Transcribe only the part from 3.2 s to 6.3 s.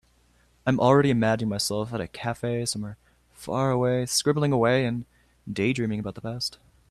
far away, scribbling away and daydreaming about the